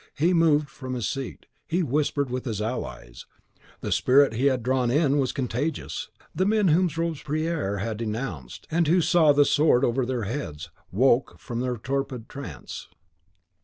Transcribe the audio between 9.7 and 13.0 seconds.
over their heads, woke from their torpid trance.